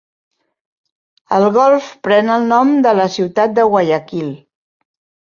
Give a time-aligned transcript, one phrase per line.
[1.35, 4.33] El golf pren el nom de la ciutat de Guayaquil.